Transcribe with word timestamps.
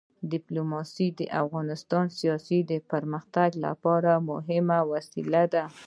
ډیپلوماسي 0.33 1.07
د 1.19 1.21
اقتصادي 1.41 2.13
سیاست 2.19 2.51
د 2.71 2.73
پرمختګ 2.91 3.49
لپاره 3.65 4.11
مهمه 4.29 4.79
وسیله 4.91 5.43
ده. 5.53 5.63